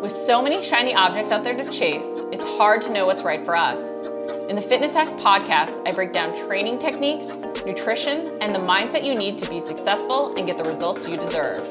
[0.00, 3.42] With so many shiny objects out there to chase, it's hard to know what's right
[3.42, 3.98] for us.
[4.48, 9.14] In the Fitness Hacks podcast, I break down training techniques, nutrition, and the mindset you
[9.14, 11.66] need to be successful and get the results you deserve.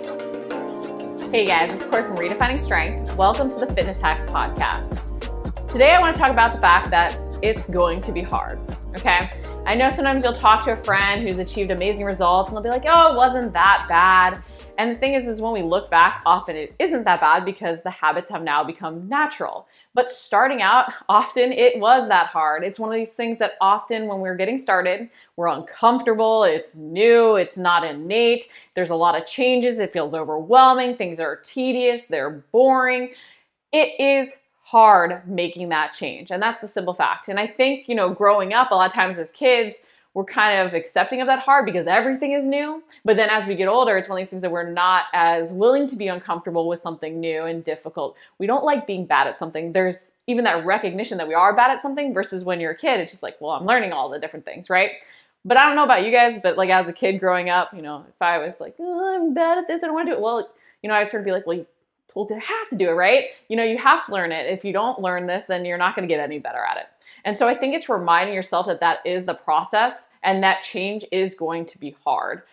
[1.31, 3.15] Hey guys, it's Corey from Redefining Strength.
[3.15, 5.71] Welcome to the Fitness Hacks podcast.
[5.71, 8.59] Today I want to talk about the fact that it's going to be hard,
[8.95, 9.29] okay?
[9.67, 12.69] I know sometimes you'll talk to a friend who's achieved amazing results and they'll be
[12.69, 14.43] like, oh, it wasn't that bad.
[14.77, 17.81] And the thing is, is when we look back, often it isn't that bad because
[17.81, 19.67] the habits have now become natural.
[19.95, 22.63] But starting out, often it was that hard.
[22.63, 27.35] It's one of these things that often when we're getting started, we're uncomfortable, it's new,
[27.35, 28.45] it's not innate,
[28.75, 33.13] there's a lot of changes, it feels overwhelming, things are tedious, they're boring.
[33.71, 34.31] It is
[34.65, 36.31] hard making that change.
[36.31, 37.27] And that's the simple fact.
[37.27, 39.75] And I think, you know, growing up, a lot of times as kids,
[40.15, 42.81] we're kind of accepting of that hard because everything is new.
[43.03, 45.51] But then as we get older, it's one of these things that we're not as
[45.51, 48.15] willing to be uncomfortable with something new and difficult.
[48.39, 49.71] We don't like being bad at something.
[49.71, 52.99] There's even that recognition that we are bad at something versus when you're a kid,
[53.01, 54.91] it's just like, well, I'm learning all the different things, right?
[55.43, 57.83] But I don't know about you guys, but like as a kid growing up, you
[57.83, 60.17] know, if I was like, oh, I'm bad at this, I don't want to do
[60.17, 60.23] it.
[60.23, 60.49] Well,
[60.81, 61.63] you know, I'd sort of be like, well,
[62.11, 63.25] told to have to do it, right?
[63.49, 64.47] You know, you have to learn it.
[64.47, 66.87] If you don't learn this, then you're not going to get any better at it.
[67.25, 71.05] And so I think it's reminding yourself that that is the process and that change
[71.11, 72.43] is going to be hard.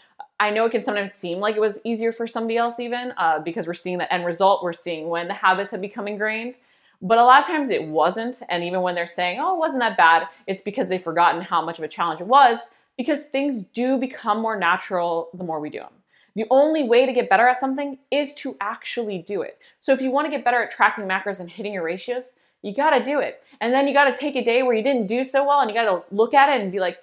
[0.41, 3.39] I know it can sometimes seem like it was easier for somebody else, even uh,
[3.41, 6.57] because we're seeing the end result, we're seeing when the habits have become ingrained.
[7.03, 8.43] But a lot of times it wasn't.
[8.49, 11.65] And even when they're saying, oh, it wasn't that bad, it's because they've forgotten how
[11.65, 12.59] much of a challenge it was
[12.97, 15.93] because things do become more natural the more we do them.
[16.35, 19.59] The only way to get better at something is to actually do it.
[19.81, 22.75] So if you want to get better at tracking macros and hitting your ratios, you
[22.75, 23.43] got to do it.
[23.61, 25.71] And then you got to take a day where you didn't do so well and
[25.71, 26.99] you got to look at it and be like,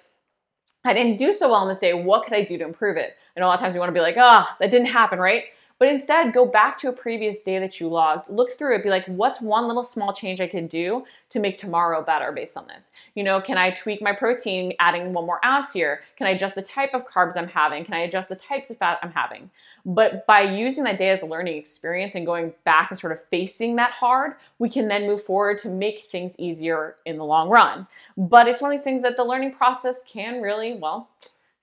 [0.84, 1.92] I didn't do so well on this day.
[1.92, 3.16] What could I do to improve it?
[3.36, 5.18] And a lot of times we want to be like, ah, oh, that didn't happen,
[5.18, 5.44] right?
[5.80, 8.90] But instead, go back to a previous day that you logged, look through it, be
[8.90, 12.66] like, what's one little small change I can do to make tomorrow better based on
[12.66, 12.90] this?
[13.14, 16.02] You know, can I tweak my protein, adding one more ounce here?
[16.18, 17.86] Can I adjust the type of carbs I'm having?
[17.86, 19.48] Can I adjust the types of fat I'm having?
[19.86, 23.24] But by using that day as a learning experience and going back and sort of
[23.28, 27.48] facing that hard, we can then move forward to make things easier in the long
[27.48, 27.86] run.
[28.18, 31.08] But it's one of these things that the learning process can really, well,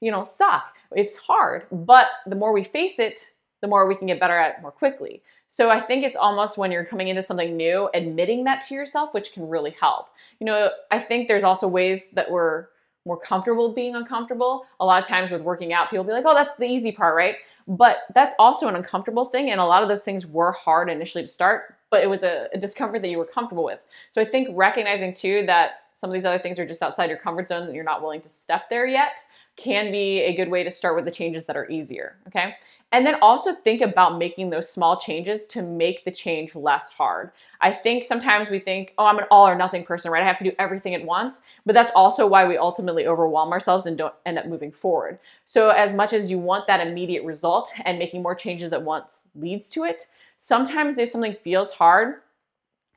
[0.01, 0.73] you know, suck.
[0.91, 3.31] It's hard, but the more we face it,
[3.62, 5.22] the more we can get better at it more quickly.
[5.50, 9.13] So I think it's almost when you're coming into something new, admitting that to yourself,
[9.13, 10.07] which can really help.
[10.40, 12.68] You know, I think there's also ways that we're
[13.06, 14.66] more comfortable being uncomfortable.
[14.79, 17.16] A lot of times with working out, people be like, oh, that's the easy part,
[17.16, 17.35] right?
[17.68, 19.50] But that's also an uncomfortable thing.
[19.50, 22.47] And a lot of those things were hard initially to start, but it was a,
[22.53, 23.79] a discomfort that you were comfortable with.
[24.12, 27.18] So I think recognizing too that some of these other things are just outside your
[27.18, 29.24] comfort zone that you're not willing to step there yet
[29.57, 32.16] can be a good way to start with the changes that are easier.
[32.28, 32.56] Okay.
[32.94, 37.31] And then also think about making those small changes to make the change less hard.
[37.59, 40.23] I think sometimes we think, oh, I'm an all or nothing person, right?
[40.23, 41.40] I have to do everything at once.
[41.66, 45.19] But that's also why we ultimately overwhelm ourselves and don't end up moving forward.
[45.45, 49.19] So, as much as you want that immediate result and making more changes at once
[49.35, 50.07] leads to it,
[50.39, 52.22] sometimes if something feels hard,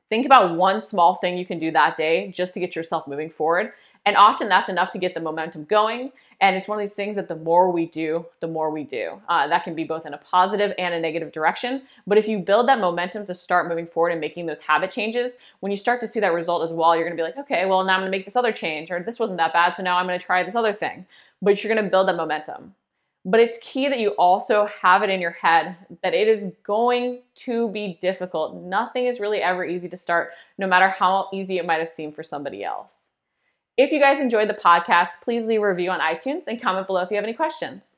[0.09, 3.29] think about one small thing you can do that day just to get yourself moving
[3.29, 3.73] forward.
[4.05, 6.11] And often that's enough to get the momentum going.
[6.39, 9.21] And it's one of these things that the more we do, the more we do.
[9.29, 11.83] Uh, that can be both in a positive and a negative direction.
[12.07, 15.33] But if you build that momentum to start moving forward and making those habit changes,
[15.59, 17.67] when you start to see that result as well, you're going to be like, okay,
[17.67, 19.83] well, now I'm going to make this other change, or this wasn't that bad, so
[19.83, 21.05] now I'm going to try this other thing.
[21.43, 22.73] But you're going to build that momentum.
[23.23, 27.19] But it's key that you also have it in your head that it is going
[27.35, 28.55] to be difficult.
[28.55, 32.15] Nothing is really ever easy to start, no matter how easy it might have seemed
[32.15, 33.00] for somebody else.
[33.81, 37.01] If you guys enjoyed the podcast, please leave a review on iTunes and comment below
[37.01, 37.90] if you have any questions.